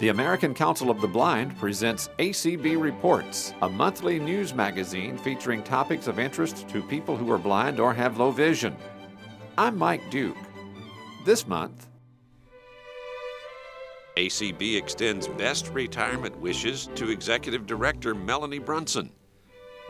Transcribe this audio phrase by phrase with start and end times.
[0.00, 6.06] The American Council of the Blind presents ACB Reports, a monthly news magazine featuring topics
[6.06, 8.74] of interest to people who are blind or have low vision.
[9.58, 10.38] I'm Mike Duke.
[11.26, 11.86] This month,
[14.16, 19.12] ACB extends best retirement wishes to Executive Director Melanie Brunson.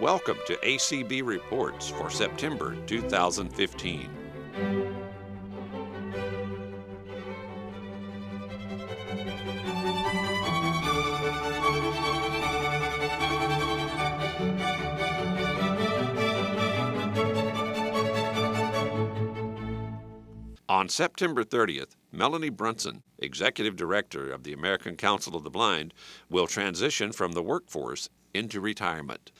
[0.01, 4.90] Welcome to ACB Reports for September 2015.
[20.80, 25.93] On September 30th, Melanie Brunson, Executive Director of the American Council of the Blind,
[26.30, 29.30] will transition from the workforce into retirement.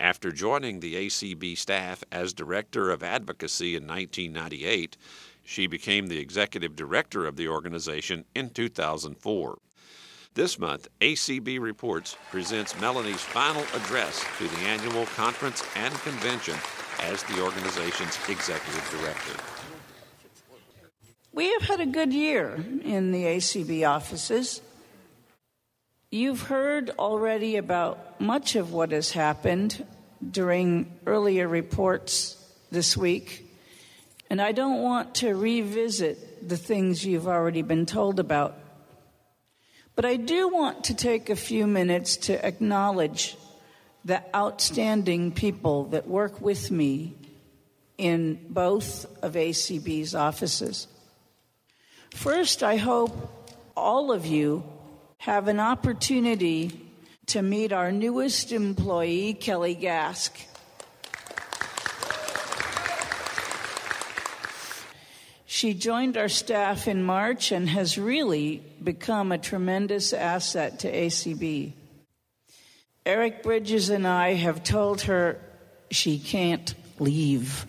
[0.00, 4.96] After joining the ACB staff as Director of Advocacy in 1998,
[5.44, 9.58] she became the Executive Director of the organization in 2004.
[10.34, 16.56] This month, ACB Reports presents Melanie's final address to the annual conference and convention
[16.98, 19.57] as the organization's Executive Director.
[21.38, 24.60] We have had a good year in the ACB offices.
[26.10, 29.86] You've heard already about much of what has happened
[30.28, 32.36] during earlier reports
[32.72, 33.56] this week,
[34.28, 38.58] and I don't want to revisit the things you've already been told about.
[39.94, 43.36] But I do want to take a few minutes to acknowledge
[44.04, 47.14] the outstanding people that work with me
[47.96, 50.88] in both of ACB's offices.
[52.10, 53.12] First, I hope
[53.76, 54.64] all of you
[55.18, 56.88] have an opportunity
[57.26, 60.30] to meet our newest employee, Kelly Gask.
[65.44, 71.72] She joined our staff in March and has really become a tremendous asset to ACB.
[73.04, 75.40] Eric Bridges and I have told her
[75.90, 77.66] she can't leave.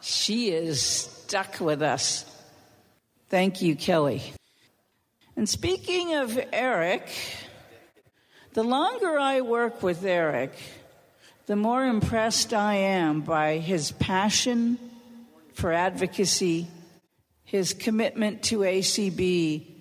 [0.00, 2.25] she is stuck with us.
[3.28, 4.22] Thank you, Kelly.
[5.34, 7.08] And speaking of Eric,
[8.54, 10.52] the longer I work with Eric,
[11.46, 14.78] the more impressed I am by his passion
[15.54, 16.68] for advocacy,
[17.42, 19.72] his commitment to ACB,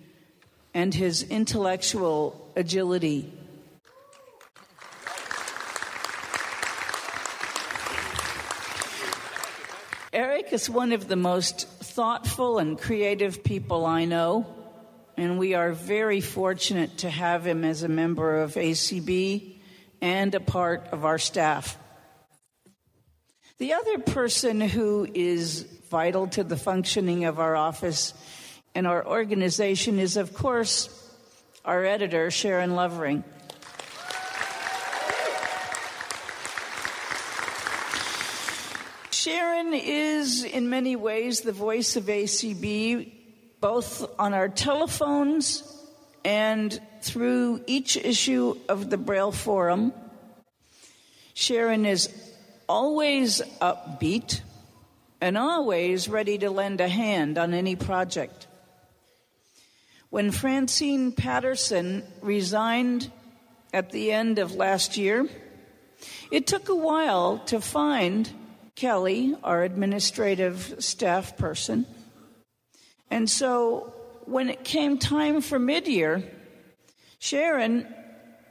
[0.73, 3.31] and his intellectual agility.
[10.15, 14.45] Eric is one of the most thoughtful and creative people I know,
[15.17, 19.57] and we are very fortunate to have him as a member of ACB
[19.99, 21.77] and a part of our staff.
[23.57, 28.13] The other person who is vital to the functioning of our office
[28.73, 30.87] and our organization is, of course,
[31.65, 33.25] our editor, Sharon Lovering.
[39.25, 43.11] Sharon is, in many ways, the voice of ACB,
[43.59, 45.63] both on our telephones
[46.23, 49.93] and through each issue of the Braille Forum.
[51.33, 52.07] Sharon is
[52.69, 54.41] always upbeat
[55.19, 58.45] and always ready to lend a hand on any project.
[60.11, 63.11] When Francine Patterson resigned
[63.73, 65.27] at the end of last year,
[66.29, 68.29] it took a while to find
[68.75, 71.85] Kelly, our administrative staff person.
[73.09, 73.93] And so
[74.25, 76.23] when it came time for mid year,
[77.19, 77.87] Sharon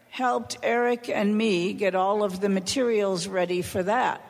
[0.08, 4.22] helped Eric and me get all of the materials ready for that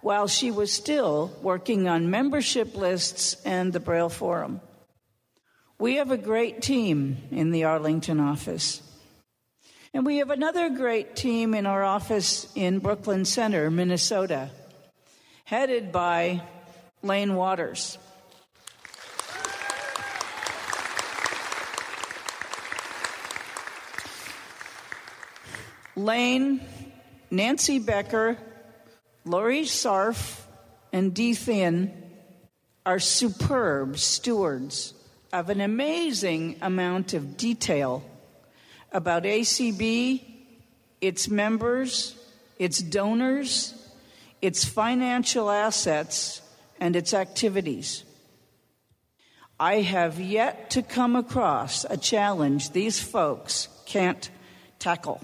[0.00, 4.60] while she was still working on membership lists and the Braille Forum.
[5.78, 8.80] We have a great team in the Arlington office.
[9.92, 14.50] And we have another great team in our office in Brooklyn Center, Minnesota
[15.46, 16.42] headed by
[17.04, 17.98] Lane Waters.
[25.94, 26.60] Lane,
[27.30, 28.36] Nancy Becker,
[29.24, 30.42] Lori Scharff,
[30.92, 31.92] and Dee Theien
[32.84, 34.94] are superb stewards
[35.32, 38.02] of an amazing amount of detail
[38.90, 40.24] about ACB,
[41.00, 42.16] its members,
[42.58, 43.85] its donors,
[44.40, 46.42] its financial assets,
[46.80, 48.04] and its activities.
[49.58, 54.28] I have yet to come across a challenge these folks can't
[54.78, 55.22] tackle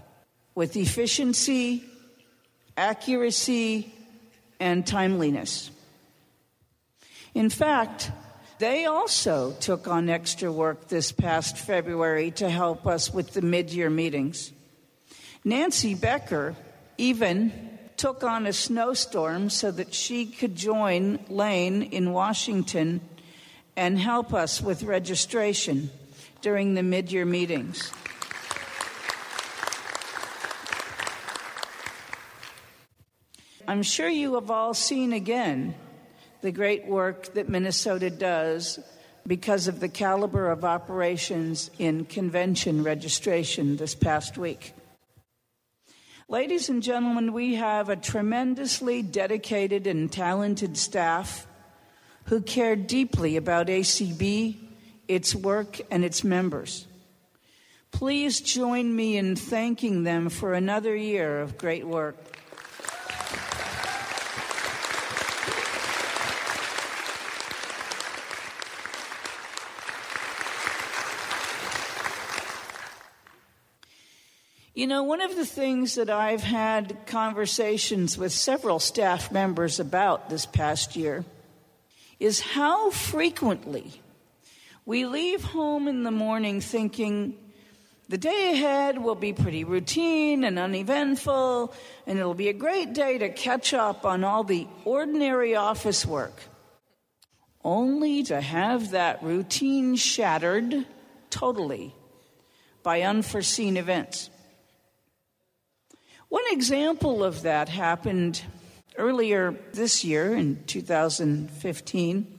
[0.55, 1.85] with efficiency,
[2.77, 3.93] accuracy,
[4.59, 5.71] and timeliness.
[7.35, 8.11] In fact,
[8.63, 13.73] They also took on extra work this past February to help us with the mid
[13.73, 14.53] year meetings.
[15.43, 16.55] Nancy Becker
[16.97, 17.72] even
[18.03, 23.01] took on a snowstorm so that she could join Lane in Washington
[23.77, 25.89] and help us with registration
[26.41, 27.93] during the mid year meetings.
[33.69, 35.73] I'm sure you have all seen again
[36.41, 38.81] the great work that Minnesota does
[39.29, 44.75] because of the caliber of operations in convention registration this past week.
[46.33, 51.47] Ladies and gentlemen, we have a tremendously dedicated and talented staff
[52.25, 54.57] who care deeply about ACB,
[55.09, 56.87] its work, and its members.
[57.91, 62.32] Please join me in thanking them for another year of great work.
[74.75, 80.31] You know, one of the things that I've had conversations with several staff members about
[80.31, 81.27] this past year
[82.19, 84.01] is how frequently
[84.87, 87.37] we leave home in the morning thinking
[88.09, 91.75] the day ahead will be pretty routine and uneventful,
[92.07, 96.45] and it'll be a great day to catch up on all the ordinary office work,
[97.63, 100.87] only to have that routine shattered
[101.29, 101.95] totally
[102.83, 104.31] by unforeseen events.
[106.33, 108.43] One example of that happened
[108.97, 112.39] earlier this year in 2015.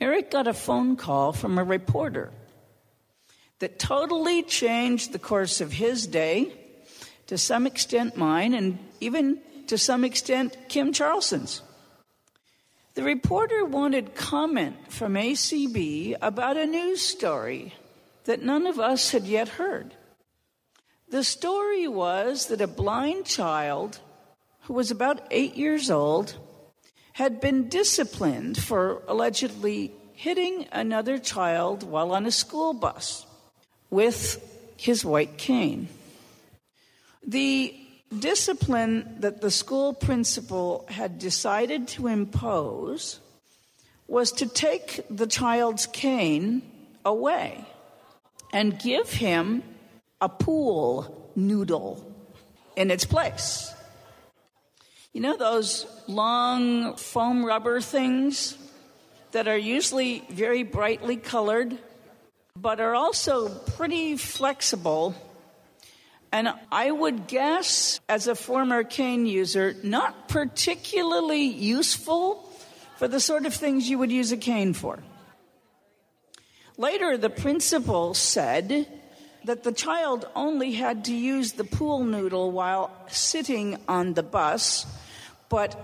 [0.00, 2.32] Eric got a phone call from a reporter
[3.58, 6.54] that totally changed the course of his day,
[7.26, 11.60] to some extent mine, and even to some extent Kim Charlson's.
[12.94, 17.74] The reporter wanted comment from ACB about a news story
[18.24, 19.94] that none of us had yet heard.
[21.14, 24.00] The story was that a blind child
[24.62, 26.36] who was about eight years old
[27.12, 33.26] had been disciplined for allegedly hitting another child while on a school bus
[33.90, 34.42] with
[34.76, 35.86] his white cane.
[37.24, 37.72] The
[38.18, 43.20] discipline that the school principal had decided to impose
[44.08, 46.62] was to take the child's cane
[47.04, 47.64] away
[48.52, 49.62] and give him
[50.20, 52.14] a pool noodle
[52.76, 53.72] in its place.
[55.12, 58.58] You know those long foam rubber things
[59.32, 61.78] that are usually very brightly colored,
[62.56, 65.14] but are also pretty flexible.
[66.32, 72.50] And I would guess, as a former cane user, not particularly useful
[72.96, 74.98] for the sort of things you would use a cane for.
[76.76, 78.86] Later, the principal said
[79.44, 84.86] that the child only had to use the pool noodle while sitting on the bus,
[85.48, 85.78] but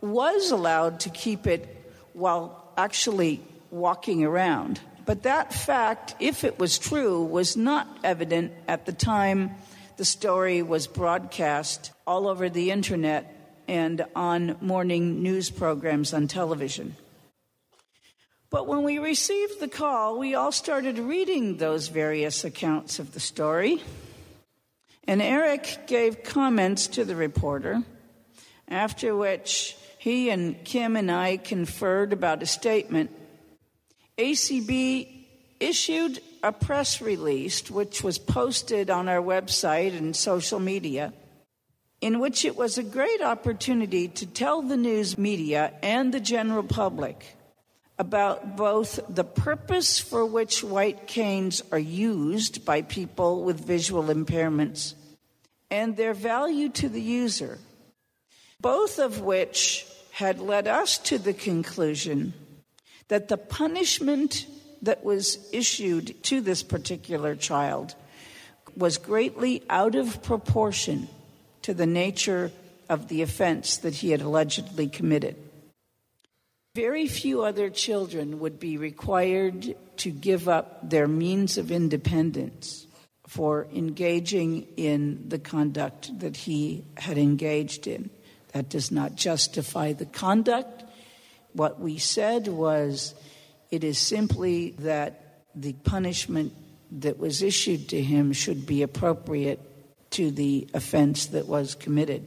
[0.00, 3.40] was allowed to keep it while actually
[3.70, 4.80] walking around.
[5.06, 9.54] But that fact, if it was true, was not evident at the time
[9.96, 13.30] the story was broadcast all over the internet
[13.68, 16.96] and on morning news programs on television.
[18.54, 23.18] But when we received the call, we all started reading those various accounts of the
[23.18, 23.82] story.
[25.08, 27.82] And Eric gave comments to the reporter,
[28.68, 33.10] after which he and Kim and I conferred about a statement.
[34.18, 35.26] ACB
[35.58, 41.12] issued a press release, which was posted on our website and social media,
[42.00, 46.62] in which it was a great opportunity to tell the news media and the general
[46.62, 47.36] public
[47.98, 54.94] about both the purpose for which white canes are used by people with visual impairments
[55.70, 57.58] and their value to the user,
[58.60, 62.32] both of which had led us to the conclusion
[63.08, 64.46] that the punishment
[64.82, 67.94] that was issued to this particular child
[68.76, 71.08] was greatly out of proportion
[71.62, 72.50] to the nature
[72.88, 75.36] of the offense that he had allegedly committed.
[76.74, 82.86] Very few other children would be required to give up their means of independence
[83.28, 88.10] for engaging in the conduct that he had engaged in.
[88.52, 90.84] That does not justify the conduct.
[91.52, 93.14] What we said was
[93.70, 96.52] it is simply that the punishment
[96.90, 99.60] that was issued to him should be appropriate
[100.10, 102.24] to the offense that was committed.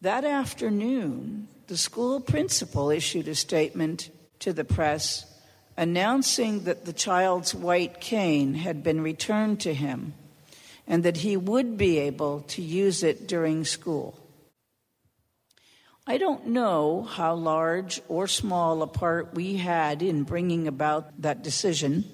[0.00, 4.10] That afternoon, the school principal issued a statement
[4.40, 5.24] to the press
[5.76, 10.12] announcing that the child's white cane had been returned to him
[10.88, 14.18] and that he would be able to use it during school.
[16.08, 21.44] I don't know how large or small a part we had in bringing about that
[21.44, 22.04] decision,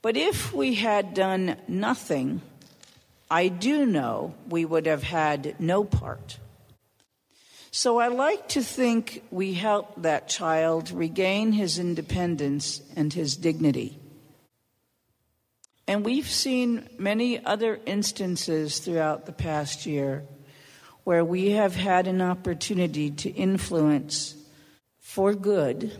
[0.00, 2.40] but if we had done nothing,
[3.30, 6.38] I do know we would have had no part.
[7.76, 13.98] So I like to think we helped that child regain his independence and his dignity.
[15.86, 20.24] And we've seen many other instances throughout the past year
[21.04, 24.34] where we have had an opportunity to influence
[24.98, 25.92] for good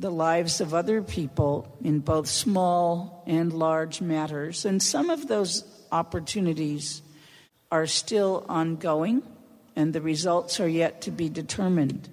[0.00, 4.64] the lives of other people in both small and large matters.
[4.64, 5.62] And some of those
[5.92, 7.02] opportunities
[7.70, 9.22] are still ongoing
[9.78, 12.08] and the results are yet to be determined.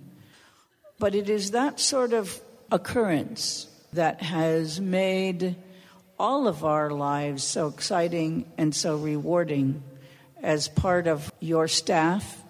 [1.00, 2.40] But it is that sort of
[2.72, 5.56] occurrence that has made
[6.20, 9.82] all of our lives so exciting and so rewarding
[10.44, 12.44] as part of your staff.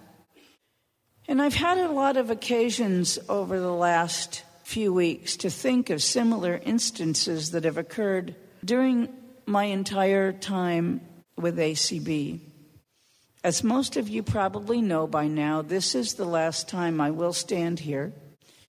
[1.29, 6.03] And I've had a lot of occasions over the last few weeks to think of
[6.03, 9.07] similar instances that have occurred during
[9.45, 10.99] my entire time
[11.37, 12.41] with ACB.
[13.45, 17.31] As most of you probably know by now, this is the last time I will
[17.31, 18.11] stand here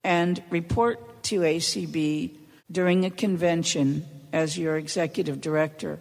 [0.03, 2.37] and report to ACB
[2.71, 5.97] during a convention as your executive director.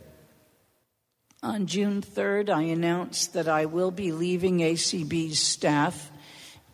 [1.42, 6.11] On June 3rd, I announced that I will be leaving ACB's staff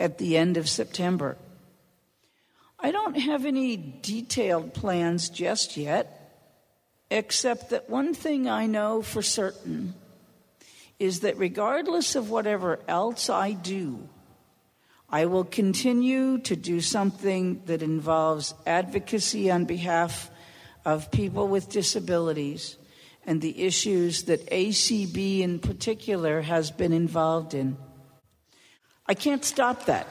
[0.00, 1.36] at the end of September.
[2.80, 6.34] I don't have any detailed plans just yet,
[7.12, 9.94] except that one thing I know for certain
[11.02, 14.08] is that regardless of whatever else I do,
[15.10, 20.30] I will continue to do something that involves advocacy on behalf
[20.84, 22.76] of people with disabilities
[23.26, 27.76] and the issues that ACB in particular has been involved in.
[29.04, 30.06] I can't stop that.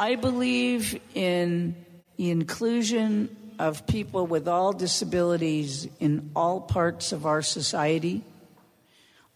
[0.00, 1.76] I believe in
[2.18, 8.22] inclusion of people with all disabilities in all parts of our society.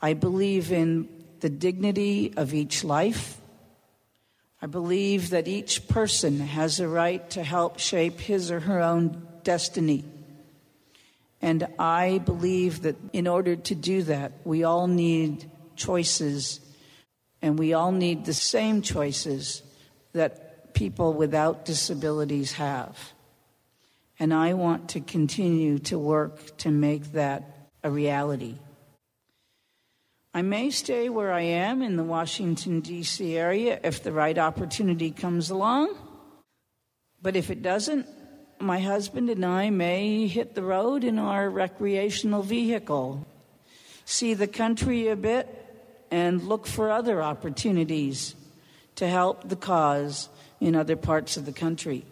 [0.00, 1.08] I believe in
[1.40, 3.38] the dignity of each life.
[4.60, 9.26] I believe that each person has a right to help shape his or her own
[9.42, 10.04] destiny.
[11.42, 16.60] And I believe that in order to do that, we all need choices,
[17.42, 19.62] and we all need the same choices
[20.12, 23.12] that people without disabilities have.
[24.18, 28.56] And I want to continue to work to make that a reality.
[30.32, 33.36] I may stay where I am in the Washington, D.C.
[33.36, 35.96] area if the right opportunity comes along.
[37.22, 38.06] But if it doesn't,
[38.58, 43.26] my husband and I may hit the road in our recreational vehicle,
[44.04, 45.48] see the country a bit,
[46.10, 48.34] and look for other opportunities
[48.96, 50.28] to help the cause
[50.60, 52.04] in other parts of the country.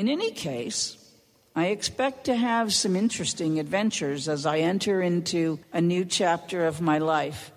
[0.00, 0.96] In any case,
[1.54, 6.80] I expect to have some interesting adventures as I enter into a new chapter of
[6.80, 7.52] my life.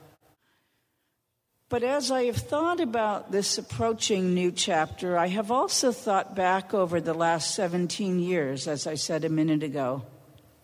[1.69, 6.73] But as I have thought about this approaching new chapter, I have also thought back
[6.73, 10.03] over the last 17 years, as I said a minute ago,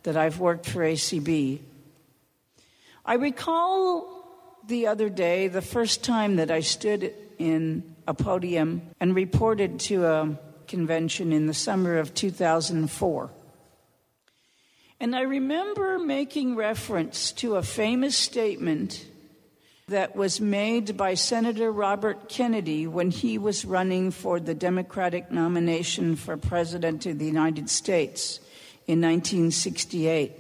[0.04, 1.62] that I've worked for ACB.
[3.06, 4.26] I recall
[4.68, 10.06] the other day the first time that I stood in a podium and reported to
[10.06, 10.38] a
[10.70, 13.30] convention in the summer of 2004.
[15.02, 19.06] And I remember making reference to a famous statement
[19.88, 26.16] that was made by Senator Robert Kennedy when he was running for the Democratic nomination
[26.16, 28.40] for President of the United States
[28.88, 30.32] in 1968.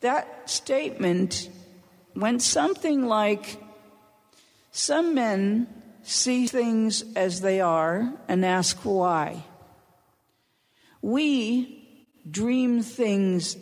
[0.00, 1.48] That statement
[2.14, 3.58] went something like
[4.76, 5.68] Some men
[6.06, 9.44] see things as they are and ask why.
[11.02, 13.56] We dream things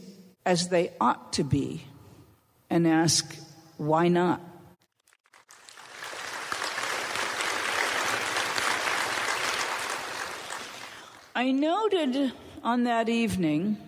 [0.44, 1.86] as they ought to be
[2.68, 3.34] and ask
[3.78, 4.42] why not.
[11.34, 12.32] I noted
[12.62, 13.78] on that evening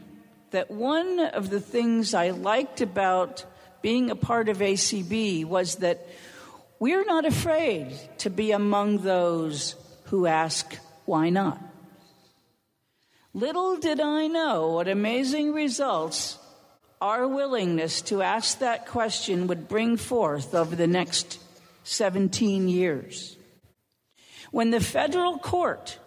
[0.50, 3.44] that one of the things I liked about
[3.82, 6.08] being a part of ACB was that
[6.78, 11.60] we're not afraid to be among those who ask, why not?
[13.32, 16.38] Little did I know what amazing results
[17.00, 21.38] our willingness to ask that question would bring forth over the next
[21.84, 23.36] 17 years.
[24.50, 25.98] When the federal court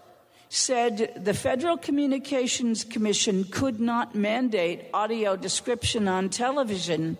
[0.50, 7.18] said the Federal Communications Commission could not mandate audio description on television,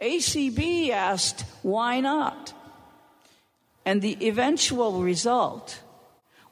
[0.00, 2.54] ACB asked, why not?
[3.88, 5.80] And the eventual result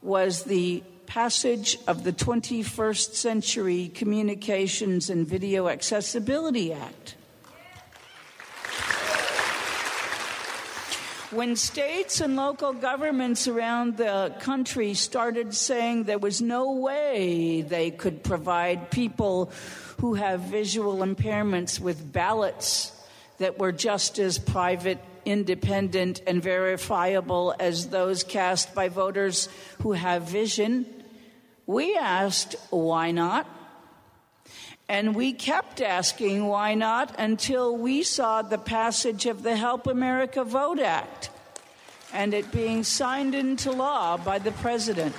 [0.01, 7.15] was the passage of the 21st Century Communications and Video Accessibility Act.
[11.31, 17.91] When states and local governments around the country started saying there was no way they
[17.91, 19.53] could provide people
[20.01, 22.93] who have visual impairments with ballots
[23.37, 29.49] that were just as private, independent, and verifiable as those cast by voters
[29.83, 30.87] who have vision,
[31.67, 33.47] we asked, why not?
[34.89, 40.45] And we kept asking why not until we saw the passage of the Help America
[40.45, 41.31] Vote Act
[42.13, 45.15] and it being signed into law by the president.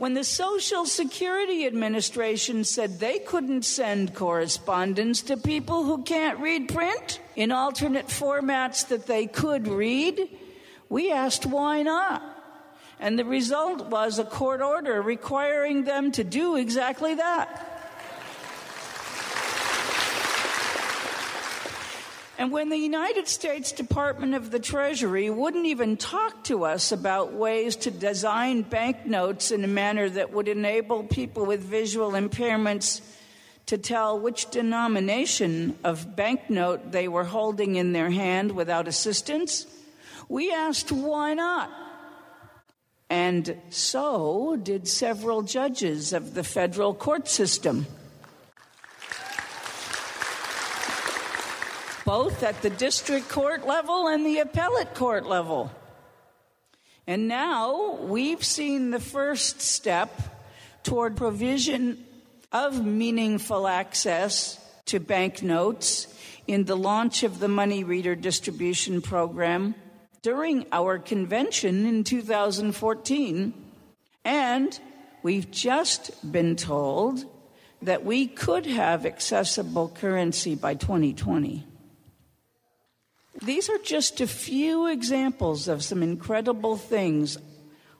[0.00, 6.70] When the Social Security Administration said they couldn't send correspondence to people who can't read
[6.70, 10.26] print in alternate formats that they could read,
[10.88, 12.22] we asked why not.
[12.98, 17.69] And the result was a court order requiring them to do exactly that.
[22.40, 27.34] And when the United States Department of the Treasury wouldn't even talk to us about
[27.34, 33.02] ways to design banknotes in a manner that would enable people with visual impairments
[33.66, 39.66] to tell which denomination of banknote they were holding in their hand without assistance,
[40.30, 41.70] we asked why not.
[43.10, 47.84] And so did several judges of the federal court system.
[52.10, 55.70] Both at the district court level and the appellate court level.
[57.06, 60.10] And now we've seen the first step
[60.82, 62.04] toward provision
[62.50, 66.12] of meaningful access to banknotes
[66.48, 69.76] in the launch of the money reader distribution program
[70.20, 73.54] during our convention in 2014.
[74.24, 74.80] And
[75.22, 77.24] we've just been told
[77.82, 81.68] that we could have accessible currency by 2020.
[83.42, 87.38] These are just a few examples of some incredible things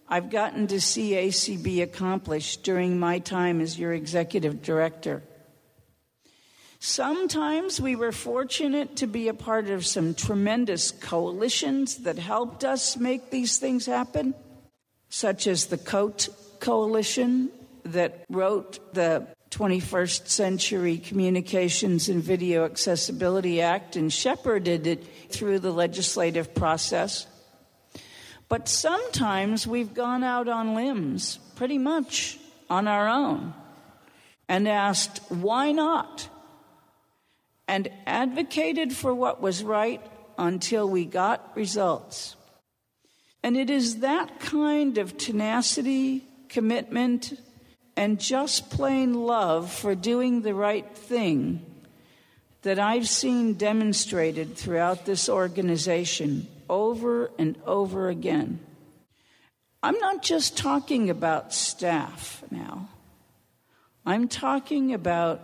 [0.08, 5.22] I've gotten to see ACB accomplish during my time as your executive director.
[6.80, 12.96] Sometimes we were fortunate to be a part of some tremendous coalitions that helped us
[12.96, 14.34] make these things happen,
[15.10, 17.50] such as the COAT Coalition
[17.84, 25.72] that wrote the 21st Century Communications and Video Accessibility Act and shepherded it through the
[25.72, 27.26] legislative process.
[28.48, 33.54] But sometimes we've gone out on limbs, pretty much on our own,
[34.48, 36.28] and asked, why not?
[37.70, 40.04] and advocated for what was right
[40.36, 42.34] until we got results.
[43.44, 47.32] And it is that kind of tenacity, commitment,
[48.00, 51.60] and just plain love for doing the right thing
[52.62, 58.58] that I've seen demonstrated throughout this organization over and over again.
[59.82, 62.88] I'm not just talking about staff now.
[64.06, 65.42] I'm talking about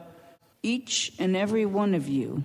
[0.63, 2.43] each and every one of you,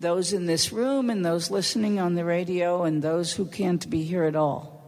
[0.00, 4.02] those in this room and those listening on the radio and those who can't be
[4.02, 4.81] here at all.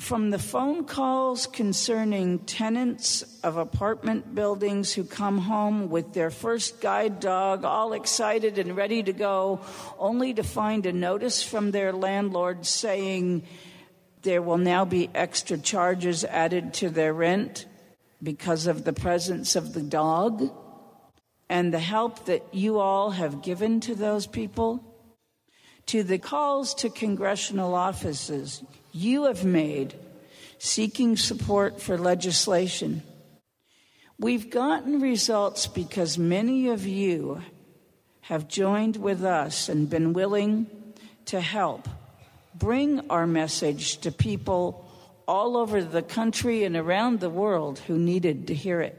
[0.00, 6.80] From the phone calls concerning tenants of apartment buildings who come home with their first
[6.80, 9.60] guide dog all excited and ready to go,
[9.98, 13.42] only to find a notice from their landlord saying
[14.22, 17.66] there will now be extra charges added to their rent
[18.22, 20.48] because of the presence of the dog
[21.48, 24.80] and the help that you all have given to those people,
[25.86, 29.94] to the calls to congressional offices you have made
[30.58, 33.02] seeking support for legislation.
[34.18, 37.42] We've gotten results because many of you
[38.22, 40.66] have joined with us and been willing
[41.26, 41.88] to help
[42.54, 44.84] bring our message to people
[45.28, 48.98] all over the country and around the world who needed to hear it.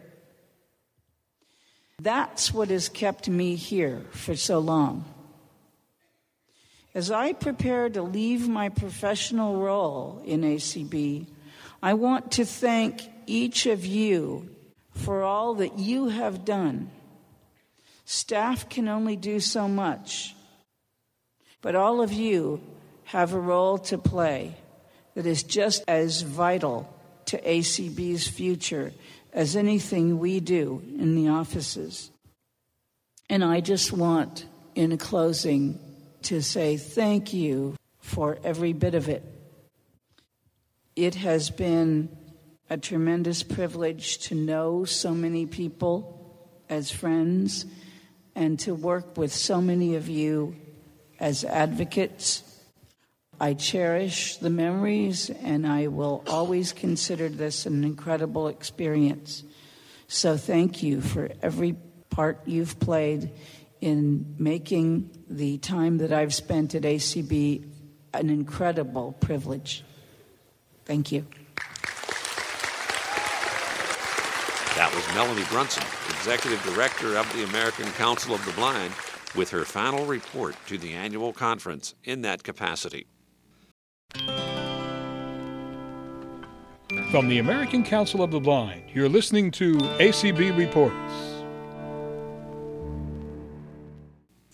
[2.02, 5.04] That's what has kept me here for so long.
[6.94, 11.28] As I prepare to leave my professional role in ACB,
[11.84, 14.50] I want to thank each of you
[14.96, 16.90] for all that you have done.
[18.06, 20.36] Staff can only do so much.
[21.62, 22.62] But all of you
[23.06, 24.56] have a role to play
[25.14, 26.92] that is just as vital
[27.26, 28.94] to ACB's future
[29.32, 32.10] as anything we do in the offices.
[33.30, 35.80] And I just want, in closing,
[36.24, 39.24] to say thank you for every bit of it.
[40.96, 42.10] It has been
[42.70, 46.16] a tremendous privilege to know so many people
[46.70, 47.66] as friends
[48.36, 50.56] and to work with so many of you
[51.20, 52.44] as advocates.
[53.40, 59.44] I cherish the memories and I will always consider this an incredible experience.
[60.08, 61.76] So thank you for every
[62.10, 63.32] part you've played
[63.82, 67.66] in making the time that I've spent at ACB
[68.14, 69.84] an incredible privilege.
[70.86, 71.26] Thank you.
[74.76, 78.94] That was Melanie Brunson, Executive Director of the American Council of the Blind,
[79.36, 83.08] with her final report to the annual conference in that capacity.
[87.12, 91.39] From the American Council of the Blind, you're listening to ACB Reports.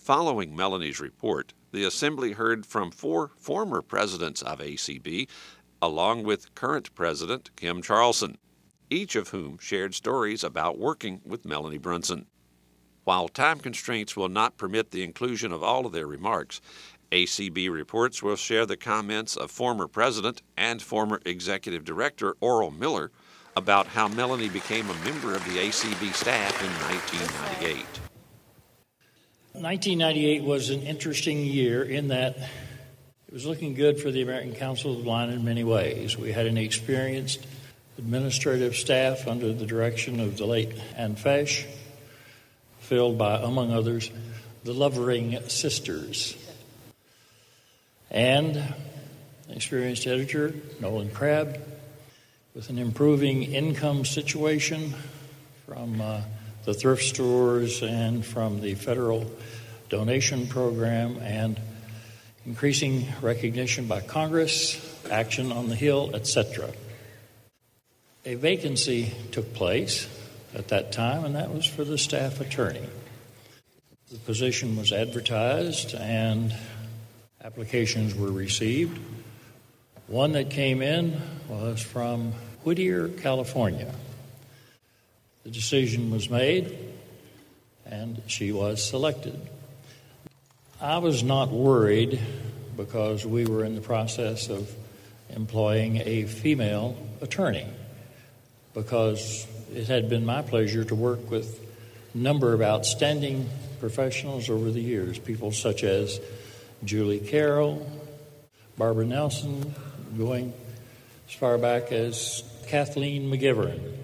[0.06, 5.26] Following Melanie's report, the Assembly heard from four former presidents of ACB,
[5.82, 8.38] along with current President Kim Charlson
[8.88, 12.26] each of whom shared stories about working with Melanie Brunson.
[13.02, 16.60] While time constraints will not permit the inclusion of all of their remarks,
[17.10, 23.10] ACB Reports will share the comments of former president and former executive director Oral Miller
[23.56, 28.05] about how Melanie became a member of the ACB staff in 1998.
[29.62, 32.36] 1998 was an interesting year in that
[33.26, 36.16] it was looking good for the American Council of the Blind in many ways.
[36.16, 37.46] We had an experienced
[37.96, 41.64] administrative staff under the direction of the late Ann Fesh,
[42.80, 44.10] filled by, among others,
[44.64, 46.36] the Lovering Sisters,
[48.10, 48.62] and
[49.48, 51.58] experienced editor Nolan Crabb,
[52.54, 54.92] with an improving income situation
[55.64, 56.20] from uh,
[56.66, 59.30] the thrift stores and from the federal
[59.88, 61.58] donation program and
[62.44, 64.78] increasing recognition by Congress,
[65.10, 66.70] action on the Hill, etc
[68.26, 70.08] a vacancy took place
[70.52, 72.82] at that time, and that was for the staff attorney.
[74.10, 76.54] The position was advertised and
[77.42, 78.98] applications were received.
[80.08, 82.32] One that came in was from
[82.64, 83.94] Whittier, California.
[85.46, 86.76] The decision was made
[87.84, 89.40] and she was selected.
[90.80, 92.18] I was not worried
[92.76, 94.68] because we were in the process of
[95.30, 97.64] employing a female attorney
[98.74, 101.60] because it had been my pleasure to work with
[102.12, 106.20] a number of outstanding professionals over the years, people such as
[106.82, 107.88] Julie Carroll,
[108.76, 109.76] Barbara Nelson,
[110.18, 110.52] going
[111.28, 113.95] as far back as Kathleen McGivern.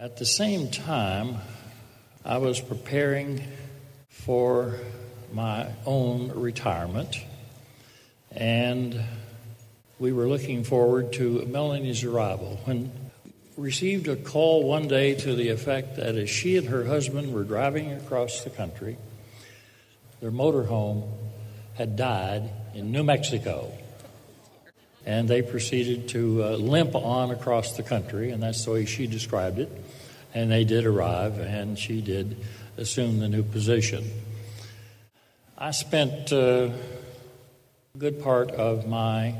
[0.00, 1.38] At the same time,
[2.24, 3.42] I was preparing
[4.08, 4.76] for
[5.32, 7.16] my own retirement,
[8.30, 8.96] and
[9.98, 12.92] we were looking forward to Melanie's arrival when
[13.56, 17.42] received a call one day to the effect that as she and her husband were
[17.42, 18.96] driving across the country,
[20.20, 21.10] their motorhome
[21.74, 23.72] had died in New Mexico.
[25.04, 29.08] And they proceeded to uh, limp on across the country, and that's the way she
[29.08, 29.70] described it.
[30.34, 32.36] And they did arrive, and she did
[32.76, 34.04] assume the new position.
[35.56, 36.70] I spent uh,
[37.94, 39.34] a good part of my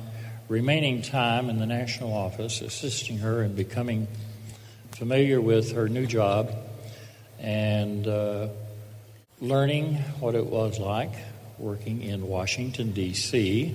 [0.48, 4.08] remaining time in the national office, assisting her in becoming
[4.92, 6.54] familiar with her new job
[7.38, 8.48] and uh,
[9.40, 11.12] learning what it was like
[11.58, 13.74] working in Washington, D.C.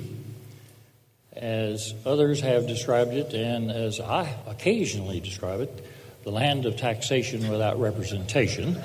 [1.33, 5.85] As others have described it, and as I occasionally describe it,
[6.23, 8.81] the land of taxation without representation.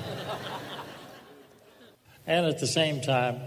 [2.27, 3.39] and at the same time,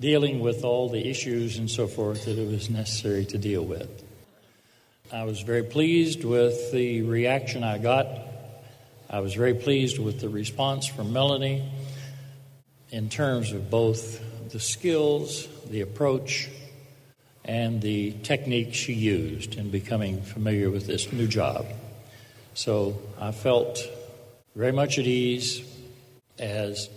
[0.00, 4.04] dealing with all the issues and so forth that it was necessary to deal with.
[5.12, 8.06] I was very pleased with the reaction I got.
[9.08, 11.66] I was very pleased with the response from Melanie
[12.90, 16.48] in terms of both the skills, the approach,
[17.44, 21.66] and the technique she used in becoming familiar with this new job.
[22.58, 23.80] So I felt
[24.56, 25.62] very much at ease
[26.40, 26.90] as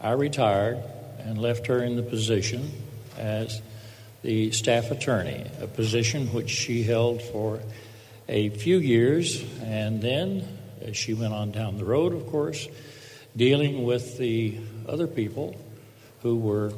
[0.00, 0.78] I retired
[1.18, 2.70] and left her in the position
[3.16, 3.60] as
[4.22, 7.58] the staff attorney, a position which she held for
[8.28, 10.46] a few years, and then,
[10.82, 12.68] as she went on down the road, of course,
[13.36, 15.56] dealing with the other people
[16.22, 16.72] who were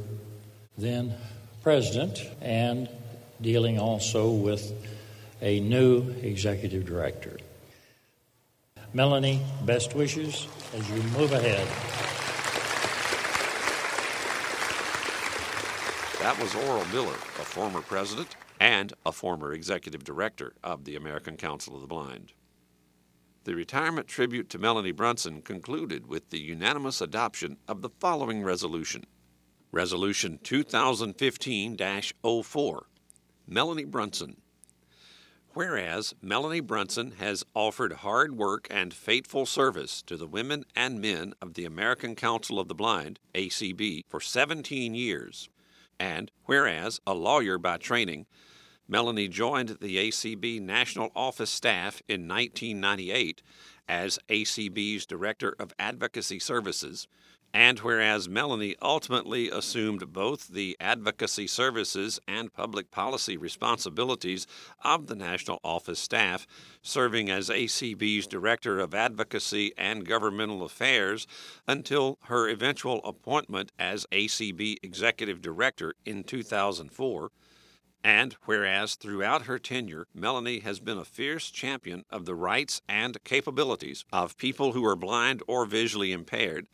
[0.78, 1.14] then
[1.62, 2.88] president, and
[3.42, 4.72] dealing also with
[5.42, 7.36] a new executive director.
[8.92, 11.66] Melanie, best wishes as you move ahead.
[16.20, 21.36] That was Oral Miller, a former president and a former executive director of the American
[21.36, 22.32] Council of the Blind.
[23.44, 29.06] The retirement tribute to Melanie Brunson concluded with the unanimous adoption of the following resolution
[29.72, 31.78] Resolution 2015
[32.44, 32.86] 04.
[33.46, 34.36] Melanie Brunson.
[35.52, 41.34] Whereas Melanie Brunson has offered hard work and faithful service to the women and men
[41.42, 45.48] of the American Council of the Blind, ACB, for 17 years,
[45.98, 48.26] and whereas a lawyer by training,
[48.86, 53.42] Melanie joined the ACB National Office staff in 1998
[53.88, 57.08] as ACB's Director of Advocacy Services,
[57.52, 64.46] and whereas Melanie ultimately assumed both the advocacy services and public policy responsibilities
[64.84, 66.46] of the National Office staff,
[66.80, 71.26] serving as ACB's Director of Advocacy and Governmental Affairs
[71.66, 77.30] until her eventual appointment as ACB Executive Director in 2004.
[78.02, 83.22] And whereas throughout her tenure, Melanie has been a fierce champion of the rights and
[83.24, 86.66] capabilities of people who are blind or visually impaired,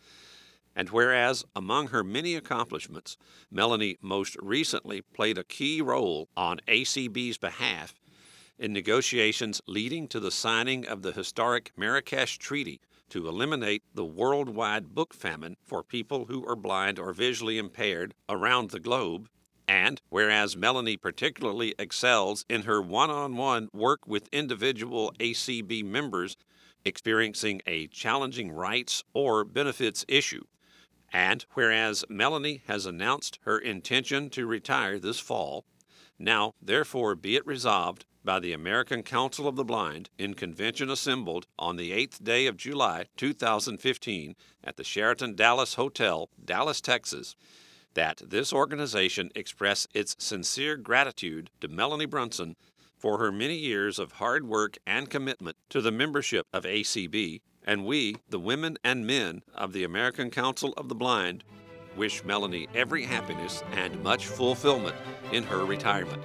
[0.76, 3.16] and whereas, among her many accomplishments,
[3.50, 7.94] Melanie most recently played a key role on ACB's behalf
[8.58, 14.94] in negotiations leading to the signing of the historic Marrakesh Treaty to eliminate the worldwide
[14.94, 19.28] book famine for people who are blind or visually impaired around the globe.
[19.68, 26.36] And whereas Melanie particularly excels in her one on one work with individual ACB members
[26.84, 30.44] experiencing a challenging rights or benefits issue,
[31.12, 35.64] and whereas Melanie has announced her intention to retire this fall,
[36.18, 41.46] now therefore be it resolved by the American Council of the Blind in convention assembled
[41.58, 47.36] on the 8th day of July 2015 at the Sheraton Dallas Hotel, Dallas, Texas,
[47.94, 52.56] that this organization express its sincere gratitude to Melanie Brunson
[52.98, 57.84] for her many years of hard work and commitment to the membership of ACB and
[57.84, 61.44] we, the women and men of the American Council of the Blind,
[61.96, 64.94] wish Melanie every happiness and much fulfillment
[65.32, 66.22] in her retirement.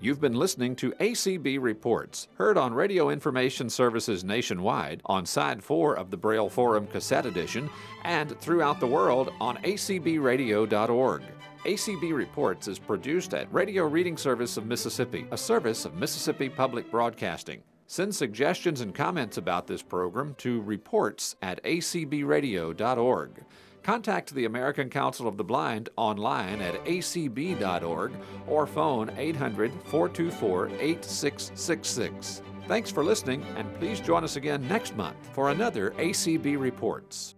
[0.00, 5.96] You've been listening to ACB Reports, heard on Radio Information Services nationwide on Side 4
[5.98, 7.68] of the Braille Forum Cassette Edition
[8.04, 11.22] and throughout the world on acbradio.org.
[11.64, 16.88] ACB Reports is produced at Radio Reading Service of Mississippi, a service of Mississippi Public
[16.92, 17.60] Broadcasting.
[17.90, 23.30] Send suggestions and comments about this program to reports at acbradio.org.
[23.82, 28.12] Contact the American Council of the Blind online at acb.org
[28.46, 32.42] or phone 800 424 8666.
[32.66, 37.37] Thanks for listening, and please join us again next month for another ACB Reports.